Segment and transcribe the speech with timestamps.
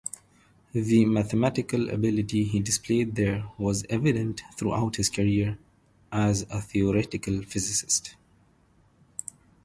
[0.73, 5.59] The mathematical ability he displayed there was evident throughout his career
[6.11, 8.15] as theoretical physicist.